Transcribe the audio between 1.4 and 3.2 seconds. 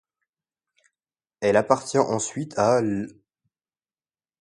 Elle appartient ensuite à l'.